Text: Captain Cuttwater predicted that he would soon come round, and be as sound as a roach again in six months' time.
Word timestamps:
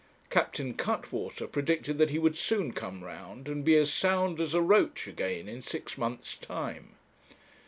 Captain 0.31 0.73
Cuttwater 0.73 1.45
predicted 1.45 1.99
that 1.99 2.09
he 2.09 2.17
would 2.17 2.35
soon 2.35 2.73
come 2.73 3.03
round, 3.03 3.47
and 3.47 3.63
be 3.63 3.77
as 3.77 3.93
sound 3.93 4.41
as 4.41 4.55
a 4.55 4.59
roach 4.59 5.05
again 5.07 5.47
in 5.47 5.61
six 5.61 5.95
months' 5.95 6.35
time. 6.37 6.95